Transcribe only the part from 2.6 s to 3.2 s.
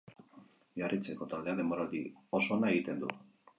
egiten du.